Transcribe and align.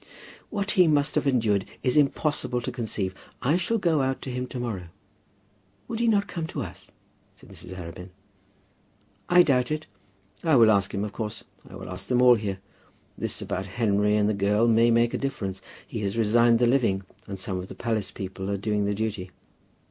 "What 0.49 0.71
he 0.71 0.87
must 0.87 1.13
have 1.13 1.27
endured 1.27 1.61
it 1.61 1.69
is 1.83 1.95
impossible 1.95 2.59
to 2.61 2.71
conceive. 2.71 3.13
I 3.39 3.55
shall 3.55 3.77
go 3.77 4.01
out 4.01 4.19
to 4.23 4.31
him 4.31 4.47
to 4.47 4.59
morrow." 4.59 4.87
"Would 5.87 5.99
he 5.99 6.07
not 6.07 6.25
come 6.27 6.47
to 6.47 6.63
us?" 6.63 6.89
said 7.35 7.49
Mrs. 7.51 7.77
Arabin. 7.77 8.09
"I 9.29 9.43
doubt 9.43 9.69
it. 9.69 9.85
I 10.43 10.55
will 10.55 10.71
ask 10.71 10.91
him, 10.91 11.05
of 11.05 11.13
course. 11.13 11.43
I 11.69 11.75
will 11.75 11.87
ask 11.87 12.07
them 12.07 12.19
all 12.19 12.33
here. 12.33 12.57
This 13.15 13.43
about 13.43 13.67
Henry 13.77 14.15
and 14.15 14.27
the 14.27 14.33
girl 14.33 14.67
may 14.67 14.89
make 14.89 15.13
a 15.13 15.19
difference. 15.19 15.61
He 15.85 15.99
has 15.99 16.17
resigned 16.17 16.57
the 16.57 16.65
living, 16.65 17.03
and 17.27 17.37
some 17.39 17.59
of 17.59 17.67
the 17.67 17.75
palace 17.75 18.09
people 18.09 18.49
are 18.49 18.57
doing 18.57 18.85
the 18.85 18.95
duty." 18.95 19.29